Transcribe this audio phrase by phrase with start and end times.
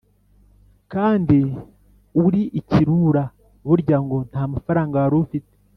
[0.93, 1.39] kandi
[2.25, 3.23] uri ikirura.
[3.67, 5.53] burya ngo ntamafaranga warufite